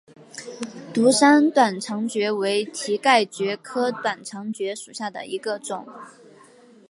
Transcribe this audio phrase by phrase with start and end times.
[0.91, 5.87] 独山短肠蕨为蹄盖蕨科短肠蕨属下的一个种。